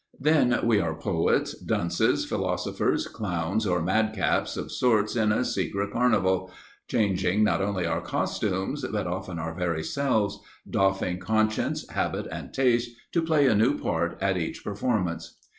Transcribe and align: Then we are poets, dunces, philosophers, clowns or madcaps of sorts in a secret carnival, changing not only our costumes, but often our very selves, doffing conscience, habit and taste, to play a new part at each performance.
Then 0.19 0.61
we 0.65 0.79
are 0.79 0.95
poets, 0.99 1.53
dunces, 1.55 2.25
philosophers, 2.25 3.05
clowns 3.05 3.67
or 3.67 3.83
madcaps 3.83 4.57
of 4.57 4.71
sorts 4.71 5.15
in 5.15 5.31
a 5.31 5.45
secret 5.45 5.91
carnival, 5.93 6.49
changing 6.87 7.43
not 7.43 7.61
only 7.61 7.85
our 7.85 8.01
costumes, 8.01 8.83
but 8.91 9.05
often 9.05 9.37
our 9.37 9.53
very 9.53 9.83
selves, 9.83 10.39
doffing 10.67 11.19
conscience, 11.19 11.87
habit 11.89 12.25
and 12.31 12.51
taste, 12.51 12.89
to 13.11 13.21
play 13.21 13.45
a 13.45 13.53
new 13.53 13.77
part 13.77 14.17
at 14.21 14.37
each 14.37 14.63
performance. 14.63 15.37